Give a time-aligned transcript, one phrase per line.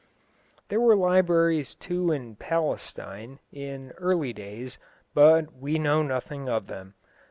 [0.69, 4.79] There were libraries, too, in Palestine, in early days,
[5.13, 6.95] but we know nothing of them.